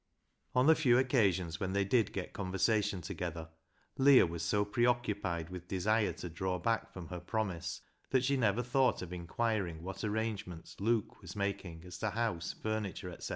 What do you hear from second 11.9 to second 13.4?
to house, furniture, etc.